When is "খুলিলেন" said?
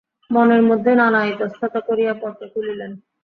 2.53-2.91